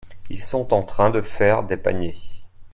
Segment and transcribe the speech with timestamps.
[0.31, 2.17] Ils sont en train de faire des paniers.